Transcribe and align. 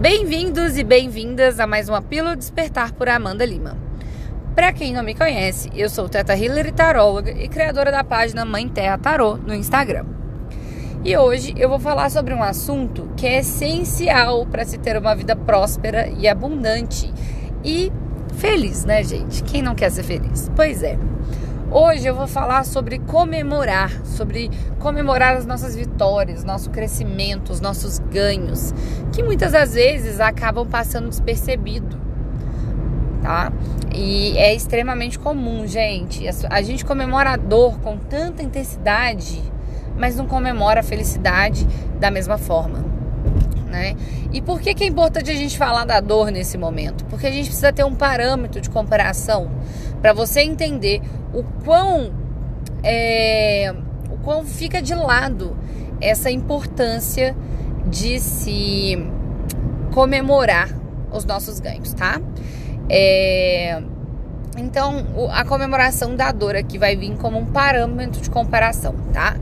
Bem-vindos 0.00 0.78
e 0.78 0.82
bem-vindas 0.82 1.60
a 1.60 1.66
mais 1.66 1.90
uma 1.90 2.00
Pílula 2.00 2.34
Despertar 2.34 2.90
por 2.90 3.06
Amanda 3.06 3.44
Lima. 3.44 3.76
Para 4.54 4.72
quem 4.72 4.94
não 4.94 5.02
me 5.02 5.14
conhece, 5.14 5.68
eu 5.74 5.90
sou 5.90 6.08
Teta 6.08 6.34
Hillary 6.34 6.72
Taróloga 6.72 7.32
e 7.32 7.46
criadora 7.46 7.92
da 7.92 8.02
página 8.02 8.46
Mãe 8.46 8.66
Terra 8.66 8.96
Tarô 8.96 9.36
no 9.36 9.54
Instagram. 9.54 10.06
E 11.04 11.14
hoje 11.14 11.52
eu 11.58 11.68
vou 11.68 11.78
falar 11.78 12.10
sobre 12.10 12.32
um 12.32 12.42
assunto 12.42 13.10
que 13.14 13.26
é 13.26 13.40
essencial 13.40 14.46
para 14.46 14.64
se 14.64 14.78
ter 14.78 14.96
uma 14.96 15.14
vida 15.14 15.36
próspera 15.36 16.08
e 16.08 16.26
abundante 16.26 17.12
e 17.62 17.92
feliz, 18.36 18.86
né, 18.86 19.04
gente? 19.04 19.42
Quem 19.42 19.60
não 19.60 19.74
quer 19.74 19.90
ser 19.90 20.04
feliz? 20.04 20.50
Pois 20.56 20.82
é. 20.82 21.09
Hoje 21.72 22.04
eu 22.04 22.16
vou 22.16 22.26
falar 22.26 22.64
sobre 22.64 22.98
comemorar, 22.98 24.04
sobre 24.04 24.50
comemorar 24.80 25.36
as 25.36 25.46
nossas 25.46 25.76
vitórias, 25.76 26.42
nosso 26.42 26.68
crescimento, 26.68 27.52
os 27.52 27.60
nossos 27.60 28.00
ganhos, 28.00 28.74
que 29.12 29.22
muitas 29.22 29.52
das 29.52 29.74
vezes 29.74 30.18
acabam 30.18 30.66
passando 30.66 31.08
despercebido, 31.08 31.96
tá? 33.22 33.52
E 33.94 34.36
é 34.36 34.52
extremamente 34.52 35.16
comum, 35.16 35.64
gente. 35.64 36.24
A 36.50 36.60
gente 36.60 36.84
comemora 36.84 37.34
a 37.34 37.36
dor 37.36 37.78
com 37.78 37.96
tanta 37.96 38.42
intensidade, 38.42 39.40
mas 39.96 40.16
não 40.16 40.26
comemora 40.26 40.80
a 40.80 40.82
felicidade 40.82 41.64
da 42.00 42.10
mesma 42.10 42.36
forma. 42.36 42.84
Né? 43.70 43.94
E 44.32 44.42
por 44.42 44.60
que, 44.60 44.74
que 44.74 44.82
é 44.82 44.88
importante 44.88 45.30
a 45.30 45.34
gente 45.34 45.56
falar 45.56 45.84
da 45.84 46.00
dor 46.00 46.32
nesse 46.32 46.58
momento? 46.58 47.04
Porque 47.04 47.28
a 47.28 47.30
gente 47.30 47.46
precisa 47.46 47.72
ter 47.72 47.84
um 47.84 47.94
parâmetro 47.94 48.60
de 48.60 48.68
comparação 48.68 49.48
para 50.00 50.12
você 50.12 50.40
entender 50.40 51.02
o 51.32 51.42
quão, 51.64 52.12
é, 52.82 53.74
o 54.10 54.16
quão 54.18 54.44
fica 54.44 54.80
de 54.80 54.94
lado 54.94 55.56
essa 56.00 56.30
importância 56.30 57.36
de 57.86 58.18
se 58.18 58.96
comemorar 59.92 60.68
os 61.12 61.24
nossos 61.24 61.60
ganhos, 61.60 61.92
tá? 61.92 62.20
É, 62.88 63.82
então, 64.56 65.06
a 65.30 65.44
comemoração 65.44 66.16
da 66.16 66.32
dor 66.32 66.56
aqui 66.56 66.78
vai 66.78 66.96
vir 66.96 67.16
como 67.16 67.38
um 67.38 67.46
parâmetro 67.46 68.20
de 68.20 68.30
comparação, 68.30 68.94
tá? 69.12 69.36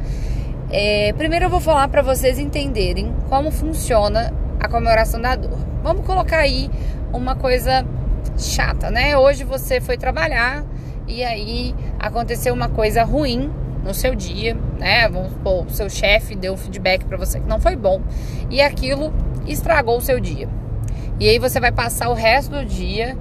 É, 0.71 1.13
primeiro 1.15 1.47
eu 1.47 1.51
vou 1.51 1.61
falar 1.61 1.89
para 1.89 2.03
vocês 2.03 2.39
entenderem 2.39 3.13
como 3.29 3.51
funciona 3.51 4.33
a 4.61 4.69
comemoração 4.69 5.21
da 5.21 5.35
dor. 5.35 5.59
Vamos 5.83 6.05
colocar 6.05 6.39
aí 6.39 6.71
uma 7.13 7.35
coisa 7.35 7.87
chata, 8.39 8.91
né? 8.91 9.17
Hoje 9.17 9.45
você 9.45 9.81
foi 9.81 9.97
trabalhar 9.97 10.65
e 11.07 11.25
aí 11.25 11.75
aconteceu 11.99 12.55
uma 12.55 12.69
coisa 12.69 13.03
ruim 13.03 13.51
no 13.85 13.93
seu 13.93 14.15
dia, 14.15 14.57
né? 14.79 15.09
Vamos 15.09 15.33
supor, 15.33 15.67
o 15.67 15.71
seu 15.71 15.91
chefe 15.91 16.35
deu 16.35 16.57
feedback 16.57 17.05
para 17.05 17.17
você 17.17 17.41
que 17.41 17.47
não 17.47 17.61
foi 17.61 17.77
bom 17.77 18.01
e 18.49 18.61
aquilo 18.61 19.13
estragou 19.47 19.99
o 19.99 20.01
seu 20.01 20.21
dia. 20.21 20.49
E 21.19 21.29
aí 21.29 21.39
você 21.39 21.59
vai 21.59 21.73
passar 21.73 22.09
o 22.09 22.15
resto 22.15 22.53
do 22.53 22.65
dia 22.65 23.17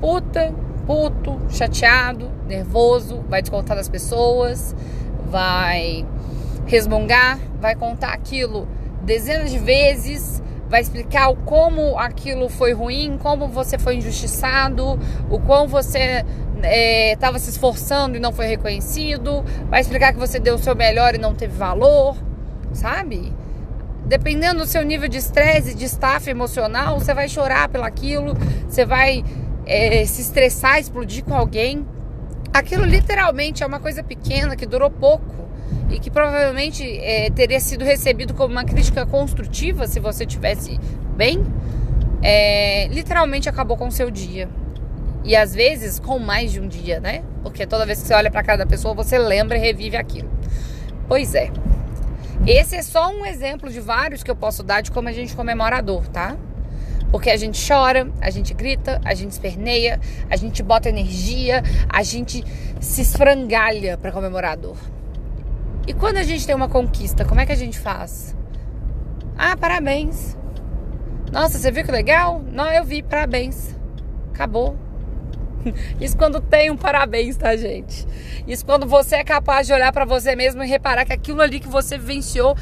puta, 0.00 0.52
puto, 0.84 1.40
chateado, 1.48 2.28
nervoso, 2.48 3.22
vai 3.28 3.40
descontar 3.40 3.76
das 3.76 3.88
pessoas, 3.88 4.74
vai 5.30 6.04
resmungar, 6.66 7.38
vai 7.60 7.76
contar 7.76 8.12
aquilo 8.12 8.66
dezenas 9.02 9.50
de 9.50 9.58
vezes, 9.58 10.41
vai 10.72 10.80
explicar 10.80 11.28
o 11.28 11.36
como 11.36 11.98
aquilo 11.98 12.48
foi 12.48 12.72
ruim, 12.72 13.18
como 13.22 13.46
você 13.46 13.78
foi 13.78 13.96
injustiçado, 13.96 14.98
o 15.28 15.38
quão 15.38 15.68
você 15.68 16.24
estava 17.12 17.36
é, 17.36 17.38
se 17.38 17.50
esforçando 17.50 18.16
e 18.16 18.20
não 18.20 18.32
foi 18.32 18.46
reconhecido, 18.46 19.44
vai 19.68 19.82
explicar 19.82 20.14
que 20.14 20.18
você 20.18 20.38
deu 20.40 20.54
o 20.54 20.58
seu 20.58 20.74
melhor 20.74 21.14
e 21.14 21.18
não 21.18 21.34
teve 21.34 21.54
valor, 21.54 22.16
sabe? 22.72 23.34
Dependendo 24.06 24.60
do 24.60 24.66
seu 24.66 24.82
nível 24.82 25.10
de 25.10 25.18
estresse, 25.18 25.74
de 25.74 25.84
estafa 25.84 26.30
emocional, 26.30 26.98
você 26.98 27.12
vai 27.12 27.28
chorar 27.28 27.68
pelaquilo, 27.68 28.32
você 28.66 28.86
vai 28.86 29.22
é, 29.66 30.06
se 30.06 30.22
estressar, 30.22 30.78
explodir 30.78 31.22
com 31.22 31.34
alguém. 31.34 31.86
Aquilo 32.50 32.86
literalmente 32.86 33.62
é 33.62 33.66
uma 33.66 33.78
coisa 33.78 34.02
pequena 34.02 34.56
que 34.56 34.64
durou 34.64 34.90
pouco 34.90 35.51
e 35.92 35.98
que 35.98 36.10
provavelmente 36.10 36.82
é, 36.98 37.30
teria 37.30 37.60
sido 37.60 37.84
recebido 37.84 38.34
como 38.34 38.52
uma 38.52 38.64
crítica 38.64 39.04
construtiva 39.06 39.86
se 39.86 40.00
você 40.00 40.24
tivesse 40.24 40.78
bem. 41.16 41.44
É, 42.22 42.88
literalmente 42.88 43.48
acabou 43.48 43.76
com 43.76 43.88
o 43.88 43.92
seu 43.92 44.10
dia. 44.10 44.48
E 45.24 45.36
às 45.36 45.54
vezes 45.54 46.00
com 46.00 46.18
mais 46.18 46.50
de 46.50 46.60
um 46.60 46.66
dia, 46.66 46.98
né? 46.98 47.22
Porque 47.42 47.66
toda 47.66 47.86
vez 47.86 48.00
que 48.00 48.08
você 48.08 48.14
olha 48.14 48.30
para 48.30 48.42
cada 48.42 48.66
pessoa, 48.66 48.94
você 48.94 49.18
lembra 49.18 49.56
e 49.56 49.60
revive 49.60 49.96
aquilo. 49.96 50.30
Pois 51.06 51.34
é. 51.34 51.50
Esse 52.46 52.74
é 52.74 52.82
só 52.82 53.08
um 53.10 53.24
exemplo 53.24 53.70
de 53.70 53.78
vários 53.78 54.22
que 54.22 54.30
eu 54.30 54.34
posso 54.34 54.64
dar 54.64 54.80
de 54.80 54.90
como 54.90 55.08
a 55.08 55.12
gente 55.12 55.36
comemora 55.36 55.76
a 55.76 55.80
dor, 55.80 56.08
tá? 56.08 56.36
Porque 57.12 57.30
a 57.30 57.36
gente 57.36 57.64
chora, 57.64 58.10
a 58.20 58.30
gente 58.30 58.54
grita, 58.54 59.00
a 59.04 59.14
gente 59.14 59.30
esperneia, 59.32 60.00
a 60.30 60.36
gente 60.36 60.62
bota 60.62 60.88
energia, 60.88 61.62
a 61.88 62.02
gente 62.02 62.42
se 62.80 63.02
esfrangalha 63.02 63.96
para 63.98 64.10
comemorar 64.10 64.52
a 64.52 64.56
dor. 64.56 64.78
E 65.86 65.92
quando 65.92 66.16
a 66.18 66.22
gente 66.22 66.46
tem 66.46 66.54
uma 66.54 66.68
conquista, 66.68 67.24
como 67.24 67.40
é 67.40 67.46
que 67.46 67.52
a 67.52 67.56
gente 67.56 67.78
faz? 67.78 68.36
Ah, 69.36 69.56
parabéns. 69.56 70.36
Nossa, 71.32 71.58
você 71.58 71.70
viu 71.70 71.84
que 71.84 71.90
legal? 71.90 72.42
Não, 72.52 72.70
eu 72.70 72.84
vi, 72.84 73.02
parabéns. 73.02 73.74
Acabou. 74.32 74.76
Isso 76.00 76.16
quando 76.16 76.40
tem 76.40 76.70
um 76.70 76.76
parabéns, 76.76 77.36
tá, 77.36 77.56
gente? 77.56 78.06
Isso 78.46 78.64
quando 78.64 78.86
você 78.86 79.16
é 79.16 79.24
capaz 79.24 79.66
de 79.66 79.72
olhar 79.72 79.92
para 79.92 80.04
você 80.04 80.36
mesmo 80.36 80.62
e 80.62 80.66
reparar 80.66 81.04
que 81.04 81.12
aquilo 81.12 81.40
ali 81.40 81.58
que 81.58 81.68
você 81.68 81.98
vivenciou 81.98 82.56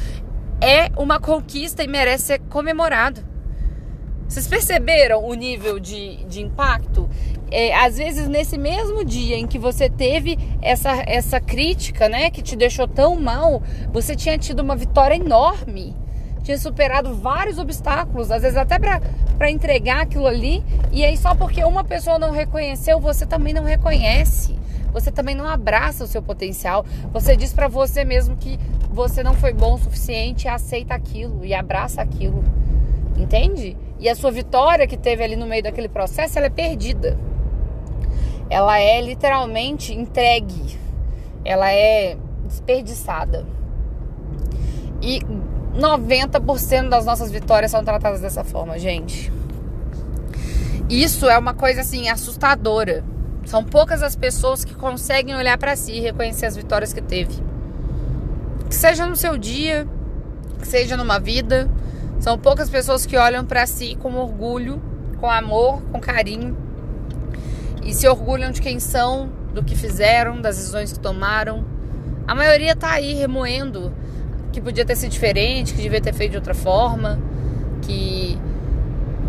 é 0.60 0.90
uma 0.96 1.18
conquista 1.18 1.82
e 1.82 1.88
merece 1.88 2.24
ser 2.24 2.38
comemorado. 2.38 3.28
Vocês 4.28 4.46
perceberam 4.46 5.24
o 5.24 5.34
nível 5.34 5.80
de, 5.80 6.24
de 6.26 6.40
impacto? 6.40 7.08
É, 7.50 7.74
às 7.74 7.96
vezes, 7.96 8.28
nesse 8.28 8.56
mesmo 8.56 9.04
dia 9.04 9.36
em 9.36 9.46
que 9.46 9.58
você 9.58 9.88
teve 9.88 10.38
essa, 10.62 11.02
essa 11.06 11.40
crítica, 11.40 12.08
né, 12.08 12.30
que 12.30 12.42
te 12.42 12.54
deixou 12.54 12.86
tão 12.86 13.20
mal, 13.20 13.62
você 13.92 14.14
tinha 14.14 14.38
tido 14.38 14.60
uma 14.60 14.76
vitória 14.76 15.16
enorme 15.16 15.94
tinha 16.42 16.58
superado 16.58 17.14
vários 17.14 17.58
obstáculos, 17.58 18.30
às 18.30 18.42
vezes 18.42 18.56
até 18.56 18.78
para 18.78 19.50
entregar 19.50 20.02
aquilo 20.02 20.26
ali, 20.26 20.64
e 20.90 21.04
aí 21.04 21.16
só 21.16 21.34
porque 21.34 21.62
uma 21.62 21.84
pessoa 21.84 22.18
não 22.18 22.30
reconheceu, 22.30 22.98
você 22.98 23.26
também 23.26 23.52
não 23.52 23.64
reconhece. 23.64 24.58
Você 24.92 25.12
também 25.12 25.36
não 25.36 25.46
abraça 25.46 26.02
o 26.02 26.06
seu 26.08 26.20
potencial. 26.20 26.84
Você 27.12 27.36
diz 27.36 27.52
para 27.52 27.68
você 27.68 28.04
mesmo 28.04 28.36
que 28.36 28.58
você 28.90 29.22
não 29.22 29.34
foi 29.34 29.52
bom 29.52 29.74
o 29.74 29.78
suficiente, 29.78 30.48
aceita 30.48 30.94
aquilo 30.94 31.44
e 31.44 31.54
abraça 31.54 32.02
aquilo. 32.02 32.42
Entende? 33.16 33.76
E 34.00 34.08
a 34.08 34.16
sua 34.16 34.32
vitória 34.32 34.88
que 34.88 34.96
teve 34.96 35.22
ali 35.22 35.36
no 35.36 35.46
meio 35.46 35.62
daquele 35.62 35.88
processo, 35.88 36.36
ela 36.38 36.48
é 36.48 36.50
perdida. 36.50 37.16
Ela 38.50 38.80
é 38.80 39.00
literalmente 39.00 39.94
entregue. 39.94 40.78
Ela 41.44 41.72
é 41.72 42.16
desperdiçada. 42.44 43.46
E 45.00 45.20
90% 45.74 46.88
das 46.88 47.06
nossas 47.06 47.30
vitórias 47.30 47.70
são 47.70 47.84
tratadas 47.84 48.20
dessa 48.20 48.42
forma, 48.42 48.76
gente. 48.78 49.32
Isso 50.88 51.30
é 51.30 51.38
uma 51.38 51.54
coisa 51.54 51.82
assim 51.82 52.08
assustadora. 52.08 53.04
São 53.46 53.64
poucas 53.64 54.02
as 54.02 54.16
pessoas 54.16 54.64
que 54.64 54.74
conseguem 54.74 55.36
olhar 55.36 55.56
para 55.56 55.76
si 55.76 55.92
e 55.92 56.00
reconhecer 56.00 56.46
as 56.46 56.56
vitórias 56.56 56.92
que 56.92 57.00
teve. 57.00 57.40
Que 58.68 58.74
seja 58.74 59.06
no 59.06 59.14
seu 59.14 59.38
dia, 59.38 59.86
que 60.58 60.66
seja 60.66 60.96
numa 60.96 61.18
vida, 61.18 61.70
são 62.18 62.36
poucas 62.36 62.68
pessoas 62.68 63.06
que 63.06 63.16
olham 63.16 63.44
para 63.44 63.66
si 63.66 63.96
com 63.96 64.14
orgulho, 64.16 64.82
com 65.20 65.30
amor, 65.30 65.80
com 65.90 66.00
carinho 66.00 66.56
e 67.82 67.94
se 67.94 68.06
orgulham 68.08 68.50
de 68.50 68.60
quem 68.60 68.78
são, 68.78 69.30
do 69.54 69.62
que 69.62 69.76
fizeram, 69.76 70.40
das 70.40 70.56
decisões 70.56 70.92
que 70.92 70.98
tomaram. 70.98 71.64
A 72.26 72.34
maioria 72.34 72.76
tá 72.76 72.92
aí 72.92 73.14
remoendo 73.14 73.92
que 74.52 74.60
podia 74.60 74.84
ter 74.84 74.96
sido 74.96 75.10
diferente, 75.10 75.74
que 75.74 75.82
devia 75.82 76.00
ter 76.00 76.12
feito 76.12 76.32
de 76.32 76.36
outra 76.36 76.54
forma, 76.54 77.18
que 77.82 78.38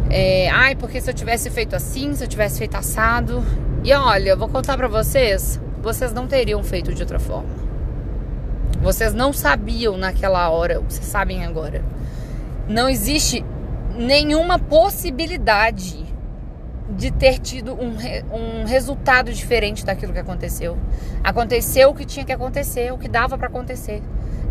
é, 0.10 0.50
ai, 0.50 0.76
porque 0.76 1.00
se 1.00 1.10
eu 1.10 1.14
tivesse 1.14 1.50
feito 1.50 1.76
assim, 1.76 2.14
se 2.14 2.24
eu 2.24 2.28
tivesse 2.28 2.60
feito 2.60 2.76
assado. 2.76 3.44
E 3.84 3.94
olha, 3.94 4.32
eu 4.32 4.38
vou 4.38 4.50
contar 4.50 4.76
para 4.78 4.88
vocês, 4.88 5.60
vocês 5.82 6.14
não 6.14 6.28
teriam 6.28 6.62
feito 6.64 6.94
de 6.94 7.02
outra 7.02 7.20
forma. 7.20 7.62
Vocês 8.82 9.14
não 9.14 9.32
sabiam 9.32 9.96
naquela 9.98 10.50
hora 10.50 10.80
vocês 10.80 11.06
sabem 11.06 11.46
agora. 11.46 11.84
Não 12.68 12.90
existe 12.90 13.46
nenhuma 13.96 14.58
possibilidade 14.58 16.04
de 16.92 17.12
ter 17.12 17.40
tido 17.40 17.74
um, 17.74 17.96
um 18.32 18.66
resultado 18.66 19.32
diferente 19.32 19.86
daquilo 19.86 20.14
que 20.14 20.20
aconteceu. 20.20 20.78
Aconteceu 21.24 21.90
o 21.90 21.96
que 21.96 22.06
tinha 22.06 22.26
que 22.26 22.32
acontecer, 22.32 22.92
o 22.92 22.98
que 22.98 23.08
dava 23.08 23.38
para 23.38 23.48
acontecer 23.48 24.02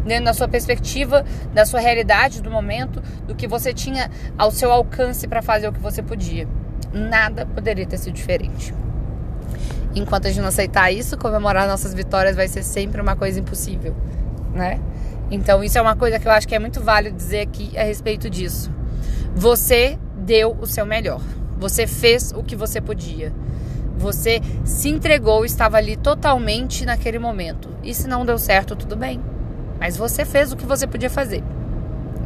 dentro 0.04 0.24
da 0.24 0.34
sua 0.34 0.48
perspectiva, 0.48 1.24
da 1.52 1.66
sua 1.66 1.80
realidade 1.80 2.40
do 2.40 2.50
momento, 2.50 3.02
do 3.26 3.34
que 3.34 3.46
você 3.46 3.72
tinha 3.72 4.10
ao 4.36 4.50
seu 4.50 4.72
alcance 4.72 5.28
para 5.28 5.42
fazer 5.42 5.68
o 5.68 5.72
que 5.72 5.80
você 5.80 6.02
podia. 6.02 6.48
Nada 6.92 7.46
poderia 7.46 7.86
ter 7.86 7.98
sido 7.98 8.14
diferente. 8.14 8.74
Enquanto 9.94 10.26
a 10.26 10.28
gente 10.30 10.40
não 10.40 10.48
aceitar 10.48 10.90
isso, 10.90 11.18
comemorar 11.18 11.66
nossas 11.66 11.92
vitórias 11.92 12.36
vai 12.36 12.48
ser 12.48 12.62
sempre 12.62 13.00
uma 13.00 13.16
coisa 13.16 13.40
impossível, 13.40 13.94
né? 14.54 14.80
Então 15.30 15.62
isso 15.62 15.78
é 15.78 15.82
uma 15.82 15.96
coisa 15.96 16.18
que 16.18 16.26
eu 16.26 16.32
acho 16.32 16.46
que 16.46 16.54
é 16.54 16.58
muito 16.58 16.80
válido 16.80 17.16
dizer 17.16 17.40
aqui 17.40 17.76
a 17.76 17.82
respeito 17.82 18.30
disso. 18.30 18.70
Você 19.34 19.98
deu 20.16 20.56
o 20.60 20.66
seu 20.66 20.86
melhor. 20.86 21.20
Você 21.60 21.86
fez 21.86 22.32
o 22.32 22.42
que 22.42 22.56
você 22.56 22.80
podia. 22.80 23.32
Você 23.98 24.40
se 24.64 24.88
entregou, 24.88 25.44
estava 25.44 25.76
ali 25.76 25.94
totalmente 25.94 26.86
naquele 26.86 27.18
momento. 27.18 27.68
E 27.82 27.94
se 27.94 28.08
não 28.08 28.24
deu 28.24 28.38
certo, 28.38 28.74
tudo 28.74 28.96
bem. 28.96 29.20
Mas 29.78 29.94
você 29.94 30.24
fez 30.24 30.52
o 30.52 30.56
que 30.56 30.64
você 30.64 30.86
podia 30.86 31.10
fazer. 31.10 31.44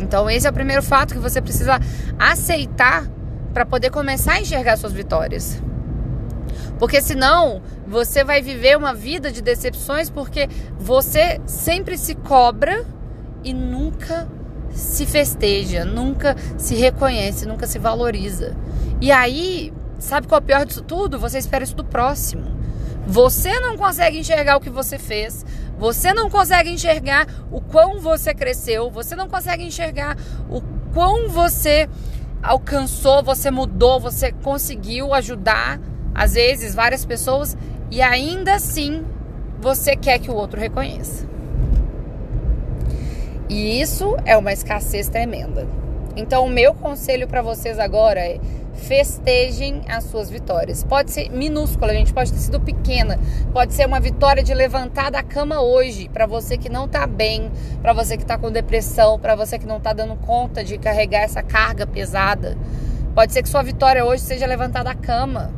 Então, 0.00 0.30
esse 0.30 0.46
é 0.46 0.50
o 0.50 0.52
primeiro 0.52 0.82
fato 0.82 1.14
que 1.14 1.20
você 1.20 1.42
precisa 1.42 1.80
aceitar 2.16 3.08
para 3.52 3.66
poder 3.66 3.90
começar 3.90 4.34
a 4.34 4.40
enxergar 4.40 4.76
suas 4.76 4.92
vitórias. 4.92 5.60
Porque 6.78 7.00
senão 7.00 7.60
você 7.86 8.22
vai 8.22 8.40
viver 8.40 8.76
uma 8.76 8.94
vida 8.94 9.32
de 9.32 9.42
decepções 9.42 10.08
porque 10.08 10.48
você 10.78 11.40
sempre 11.44 11.98
se 11.98 12.14
cobra 12.14 12.84
e 13.42 13.52
nunca 13.52 14.28
se 14.74 15.06
festeja, 15.06 15.84
nunca 15.84 16.36
se 16.58 16.74
reconhece, 16.74 17.46
nunca 17.46 17.66
se 17.66 17.78
valoriza. 17.78 18.54
E 19.00 19.10
aí 19.10 19.72
Sabe 20.04 20.26
qual 20.26 20.38
é 20.38 20.42
o 20.42 20.46
pior 20.46 20.66
disso 20.66 20.82
tudo? 20.82 21.18
Você 21.18 21.38
espera 21.38 21.64
isso 21.64 21.74
do 21.74 21.82
próximo. 21.82 22.44
Você 23.06 23.58
não 23.60 23.76
consegue 23.76 24.18
enxergar 24.18 24.56
o 24.56 24.60
que 24.60 24.68
você 24.68 24.98
fez. 24.98 25.44
Você 25.78 26.12
não 26.12 26.28
consegue 26.28 26.70
enxergar 26.70 27.26
o 27.50 27.58
quão 27.60 27.98
você 27.98 28.34
cresceu. 28.34 28.90
Você 28.90 29.16
não 29.16 29.28
consegue 29.28 29.64
enxergar 29.64 30.16
o 30.48 30.60
quão 30.92 31.28
você 31.30 31.88
alcançou, 32.42 33.22
você 33.22 33.50
mudou, 33.50 33.98
você 33.98 34.30
conseguiu 34.30 35.14
ajudar, 35.14 35.80
às 36.14 36.34
vezes, 36.34 36.74
várias 36.74 37.06
pessoas. 37.06 37.56
E 37.90 38.02
ainda 38.02 38.56
assim, 38.56 39.06
você 39.58 39.96
quer 39.96 40.18
que 40.18 40.30
o 40.30 40.34
outro 40.34 40.60
reconheça. 40.60 41.26
E 43.54 43.80
isso 43.80 44.16
é 44.24 44.36
uma 44.36 44.52
escassez 44.52 45.08
tremenda. 45.08 45.64
Então, 46.16 46.44
o 46.44 46.50
meu 46.50 46.74
conselho 46.74 47.28
para 47.28 47.40
vocês 47.40 47.78
agora 47.78 48.18
é 48.18 48.40
festejem 48.74 49.82
as 49.88 50.02
suas 50.02 50.28
vitórias. 50.28 50.82
Pode 50.82 51.12
ser 51.12 51.30
minúscula, 51.30 51.92
gente 51.92 52.12
pode 52.12 52.32
ter 52.32 52.40
sido 52.40 52.60
pequena, 52.60 53.16
pode 53.52 53.72
ser 53.72 53.86
uma 53.86 54.00
vitória 54.00 54.42
de 54.42 54.52
levantar 54.52 55.08
da 55.12 55.22
cama 55.22 55.60
hoje, 55.60 56.08
para 56.08 56.26
você 56.26 56.58
que 56.58 56.68
não 56.68 56.88
tá 56.88 57.06
bem, 57.06 57.52
para 57.80 57.92
você 57.92 58.16
que 58.16 58.26
tá 58.26 58.36
com 58.36 58.50
depressão, 58.50 59.20
para 59.20 59.36
você 59.36 59.56
que 59.56 59.66
não 59.66 59.78
tá 59.78 59.92
dando 59.92 60.16
conta 60.16 60.64
de 60.64 60.76
carregar 60.76 61.20
essa 61.20 61.40
carga 61.40 61.86
pesada. 61.86 62.58
Pode 63.14 63.32
ser 63.32 63.40
que 63.40 63.48
sua 63.48 63.62
vitória 63.62 64.04
hoje 64.04 64.24
seja 64.24 64.46
levantar 64.46 64.82
da 64.82 64.96
cama. 64.96 65.52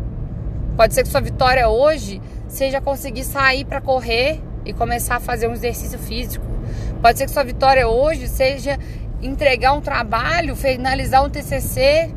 Pode 0.77 0.93
ser 0.93 1.03
que 1.03 1.09
sua 1.09 1.23
vitória 1.23 1.67
hoje 1.67 2.21
seja 2.47 2.79
conseguir 2.79 3.25
sair 3.25 3.65
para 3.65 3.81
correr 3.81 4.39
e 4.67 4.75
começar 4.75 5.17
a 5.17 5.21
fazer 5.21 5.49
um 5.49 5.55
exercício 5.55 5.99
físico. 5.99 6.56
Pode 7.01 7.19
ser 7.19 7.27
que 7.27 7.31
sua 7.31 7.45
vitória 7.45 7.89
hoje 7.89 8.29
seja 8.29 8.79
entregar 9.23 9.73
um 9.73 9.81
trabalho, 9.81 10.57
finalizar 10.57 11.25
um 11.25 11.31
TCC 11.31 12.15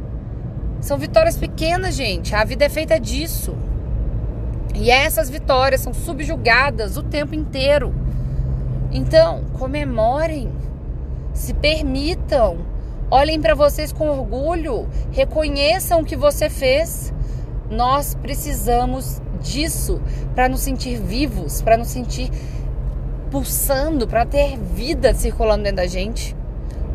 são 0.81 0.97
vitórias 0.97 1.37
pequenas, 1.37 1.95
gente. 1.95 2.33
A 2.33 2.43
vida 2.43 2.65
é 2.65 2.69
feita 2.69 2.99
disso. 2.99 3.55
E 4.73 4.89
essas 4.89 5.29
vitórias 5.29 5.81
são 5.81 5.93
subjugadas 5.93 6.95
o 6.95 7.03
tempo 7.03 7.35
inteiro. 7.35 7.93
Então, 8.91 9.43
comemorem, 9.57 10.51
se 11.33 11.53
permitam, 11.53 12.59
olhem 13.11 13.41
para 13.41 13.53
vocês 13.53 13.91
com 13.91 14.09
orgulho, 14.09 14.87
reconheçam 15.11 15.99
o 15.99 16.05
que 16.05 16.15
você 16.15 16.49
fez. 16.49 17.13
Nós 17.69 18.15
precisamos 18.15 19.21
disso 19.41 20.01
para 20.33 20.47
nos 20.47 20.61
sentir 20.61 20.97
vivos, 20.97 21.61
para 21.61 21.77
nos 21.77 21.89
sentir 21.89 22.31
pulsando, 23.29 24.07
para 24.07 24.25
ter 24.25 24.57
vida 24.57 25.13
circulando 25.13 25.63
dentro 25.63 25.77
da 25.77 25.87
gente. 25.87 26.35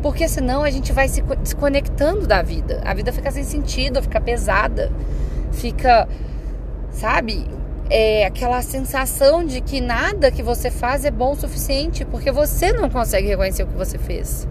Porque 0.01 0.27
senão 0.27 0.63
a 0.63 0.69
gente 0.69 0.91
vai 0.91 1.07
se 1.07 1.21
desconectando 1.21 2.27
da 2.27 2.41
vida. 2.41 2.81
A 2.85 2.93
vida 2.93 3.11
fica 3.11 3.31
sem 3.31 3.43
sentido, 3.43 4.01
fica 4.01 4.21
pesada, 4.21 4.91
fica, 5.51 6.07
sabe? 6.91 7.47
É 7.89 8.25
aquela 8.25 8.61
sensação 8.61 9.43
de 9.43 9.61
que 9.61 9.81
nada 9.81 10.31
que 10.31 10.43
você 10.43 10.69
faz 10.69 11.05
é 11.05 11.11
bom 11.11 11.33
o 11.33 11.35
suficiente, 11.35 12.05
porque 12.05 12.31
você 12.31 12.73
não 12.73 12.89
consegue 12.89 13.27
reconhecer 13.27 13.63
o 13.63 13.67
que 13.67 13.75
você 13.75 13.97
fez. 13.97 14.47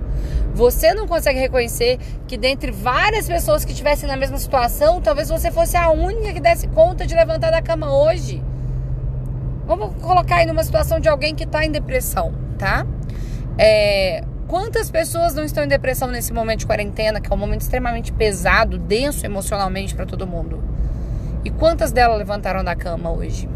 Você 0.55 0.95
não 0.95 1.09
consegue 1.09 1.41
reconhecer 1.41 1.99
que 2.29 2.37
dentre 2.37 2.71
várias 2.71 3.27
pessoas 3.27 3.65
que 3.65 3.73
estivessem 3.73 4.09
na 4.09 4.17
mesma 4.17 4.39
situação, 4.39 5.01
talvez 5.01 5.29
você 5.29 5.51
fosse 5.51 5.77
a 5.77 5.91
única 5.91 6.33
que 6.33 6.41
desse 6.41 6.69
conta 6.69 7.05
de 7.05 7.15
levantar 7.15 7.51
da 7.51 7.61
cama 7.61 7.93
hoje. 7.93 8.41
Vamos 9.67 9.95
colocar 10.03 10.37
aí 10.37 10.47
numa 10.47 10.63
situação 10.63 11.01
de 11.01 11.09
alguém 11.09 11.35
que 11.35 11.45
está 11.45 11.65
em 11.65 11.71
depressão, 11.71 12.33
tá? 12.59 12.87
É, 13.57 14.23
Quantas 14.47 14.91
pessoas 14.91 15.35
não 15.35 15.43
estão 15.43 15.65
em 15.65 15.69
depressão 15.69 16.09
nesse 16.09 16.33
momento 16.33 16.61
de 16.61 16.67
quarentena, 16.67 17.21
que 17.21 17.33
é 17.33 17.35
um 17.35 17.39
momento 17.39 17.63
extremamente 17.63 18.13
pesado, 18.13 18.79
denso 18.79 19.25
emocionalmente 19.25 19.95
para 19.95 20.05
todo 20.05 20.27
mundo? 20.27 20.63
E 21.45 21.51
quantas 21.51 21.93
delas 21.93 22.19
levantaram 22.19 22.63
da 22.63 22.77
cama 22.77 23.11
hoje? 23.11 23.49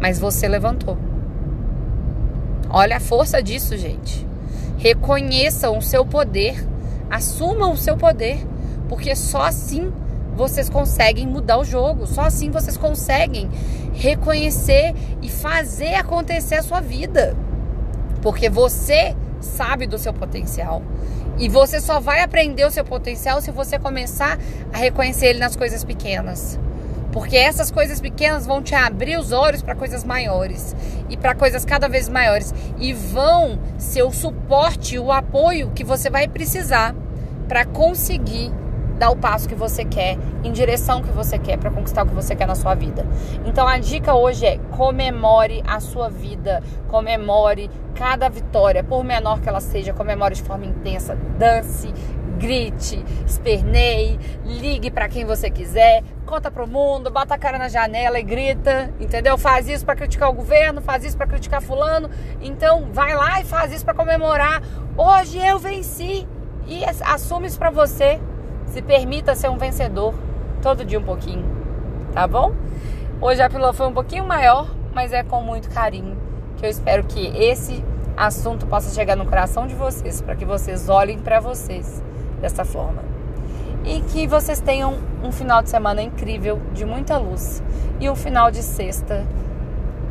Mas 0.00 0.18
você 0.18 0.48
levantou. 0.48 0.96
Olha 2.70 2.96
a 2.96 3.00
força 3.00 3.42
disso, 3.42 3.76
gente. 3.76 4.26
Reconheçam 4.78 5.76
o 5.76 5.82
seu 5.82 6.06
poder, 6.06 6.66
assumam 7.10 7.72
o 7.72 7.76
seu 7.76 7.96
poder, 7.96 8.44
porque 8.88 9.14
só 9.14 9.42
assim 9.42 9.92
vocês 10.34 10.70
conseguem 10.70 11.26
mudar 11.26 11.58
o 11.58 11.64
jogo, 11.64 12.06
só 12.06 12.22
assim 12.22 12.50
vocês 12.50 12.78
conseguem 12.78 13.50
reconhecer 13.92 14.94
e 15.20 15.28
fazer 15.28 15.94
acontecer 15.94 16.56
a 16.56 16.62
sua 16.62 16.80
vida. 16.80 17.36
Porque 18.20 18.48
você 18.48 19.14
sabe 19.40 19.86
do 19.86 19.98
seu 19.98 20.12
potencial. 20.12 20.82
E 21.38 21.48
você 21.48 21.80
só 21.80 21.98
vai 21.98 22.20
aprender 22.20 22.64
o 22.66 22.70
seu 22.70 22.84
potencial 22.84 23.40
se 23.40 23.50
você 23.50 23.78
começar 23.78 24.38
a 24.72 24.78
reconhecer 24.78 25.26
ele 25.26 25.38
nas 25.38 25.56
coisas 25.56 25.82
pequenas. 25.82 26.58
Porque 27.10 27.36
essas 27.36 27.70
coisas 27.70 28.00
pequenas 28.00 28.46
vão 28.46 28.62
te 28.62 28.74
abrir 28.74 29.18
os 29.18 29.32
olhos 29.32 29.62
para 29.62 29.74
coisas 29.74 30.02
maiores 30.02 30.74
e 31.10 31.16
para 31.16 31.34
coisas 31.34 31.64
cada 31.64 31.86
vez 31.86 32.08
maiores 32.08 32.54
e 32.78 32.92
vão 32.94 33.58
ser 33.76 34.02
o 34.02 34.10
suporte, 34.10 34.98
o 34.98 35.12
apoio 35.12 35.70
que 35.74 35.84
você 35.84 36.08
vai 36.08 36.26
precisar 36.26 36.94
para 37.48 37.66
conseguir 37.66 38.50
dar 39.02 39.10
o 39.10 39.16
passo 39.16 39.48
que 39.48 39.54
você 39.56 39.84
quer, 39.84 40.16
em 40.44 40.52
direção 40.52 41.02
que 41.02 41.10
você 41.10 41.36
quer, 41.36 41.58
para 41.58 41.72
conquistar 41.72 42.04
o 42.04 42.06
que 42.06 42.14
você 42.14 42.36
quer 42.36 42.46
na 42.46 42.54
sua 42.54 42.72
vida. 42.76 43.04
Então 43.44 43.66
a 43.66 43.76
dica 43.76 44.14
hoje 44.14 44.46
é 44.46 44.58
comemore 44.70 45.60
a 45.66 45.80
sua 45.80 46.08
vida, 46.08 46.62
comemore 46.86 47.68
cada 47.96 48.28
vitória, 48.28 48.84
por 48.84 49.02
menor 49.02 49.40
que 49.40 49.48
ela 49.48 49.60
seja, 49.60 49.92
comemore 49.92 50.36
de 50.36 50.42
forma 50.44 50.66
intensa, 50.66 51.16
dance, 51.36 51.92
grite, 52.38 53.04
esperneie, 53.26 54.20
ligue 54.44 54.88
para 54.88 55.08
quem 55.08 55.24
você 55.24 55.50
quiser, 55.50 56.04
conta 56.24 56.48
pro 56.48 56.68
mundo, 56.68 57.10
bota 57.10 57.34
a 57.34 57.38
cara 57.38 57.58
na 57.58 57.68
janela 57.68 58.20
e 58.20 58.22
grita, 58.22 58.88
entendeu? 59.00 59.36
Faz 59.36 59.68
isso 59.68 59.84
para 59.84 59.96
criticar 59.96 60.30
o 60.30 60.32
governo, 60.32 60.80
faz 60.80 61.04
isso 61.04 61.16
para 61.16 61.26
criticar 61.26 61.60
fulano. 61.60 62.08
Então, 62.40 62.86
vai 62.92 63.16
lá 63.16 63.40
e 63.40 63.44
faz 63.44 63.72
isso 63.72 63.84
para 63.84 63.94
comemorar. 63.94 64.62
Hoje 64.96 65.44
eu 65.44 65.58
venci 65.58 66.24
e 66.68 66.84
assume 66.84 67.48
isso 67.48 67.58
para 67.58 67.70
você. 67.70 68.20
Se 68.72 68.80
permita 68.80 69.34
ser 69.34 69.50
um 69.50 69.58
vencedor 69.58 70.14
todo 70.62 70.82
dia 70.82 70.98
um 70.98 71.02
pouquinho, 71.02 71.44
tá 72.14 72.26
bom? 72.26 72.54
Hoje 73.20 73.42
a 73.42 73.50
pílula 73.50 73.74
foi 73.74 73.86
um 73.86 73.92
pouquinho 73.92 74.26
maior, 74.26 74.66
mas 74.94 75.12
é 75.12 75.22
com 75.22 75.42
muito 75.42 75.68
carinho 75.68 76.16
que 76.56 76.64
eu 76.64 76.70
espero 76.70 77.04
que 77.04 77.26
esse 77.36 77.84
assunto 78.16 78.66
possa 78.66 78.94
chegar 78.94 79.14
no 79.14 79.26
coração 79.26 79.66
de 79.66 79.74
vocês, 79.74 80.22
para 80.22 80.34
que 80.34 80.46
vocês 80.46 80.88
olhem 80.88 81.18
para 81.18 81.38
vocês 81.38 82.02
dessa 82.40 82.64
forma. 82.64 83.02
E 83.84 84.00
que 84.00 84.26
vocês 84.26 84.58
tenham 84.58 84.96
um 85.22 85.30
final 85.30 85.62
de 85.62 85.68
semana 85.68 86.00
incrível, 86.00 86.58
de 86.72 86.86
muita 86.86 87.18
luz, 87.18 87.62
e 88.00 88.08
um 88.08 88.16
final 88.16 88.50
de 88.50 88.62
sexta 88.62 89.26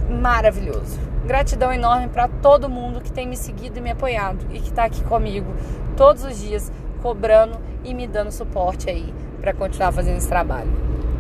maravilhoso. 0.08 1.00
Gratidão 1.26 1.74
enorme 1.74 2.10
para 2.10 2.28
todo 2.28 2.70
mundo 2.70 3.02
que 3.02 3.12
tem 3.12 3.28
me 3.28 3.38
seguido 3.38 3.80
e 3.80 3.82
me 3.82 3.90
apoiado 3.90 4.46
e 4.52 4.60
que 4.60 4.70
está 4.70 4.84
aqui 4.84 5.04
comigo 5.04 5.52
todos 5.98 6.24
os 6.24 6.40
dias 6.40 6.72
cobrando 7.02 7.58
e 7.84 7.94
me 7.94 8.08
dando 8.08 8.32
suporte 8.32 8.90
aí 8.90 9.14
para 9.40 9.54
continuar 9.54 9.92
fazendo 9.92 10.18
esse 10.18 10.30
trabalho. 10.30 10.70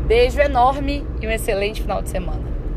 Beijo 0.05 0.39
enorme 0.39 1.05
e 1.21 1.27
um 1.27 1.31
excelente 1.31 1.81
final 1.81 2.01
de 2.01 2.09
semana. 2.09 2.50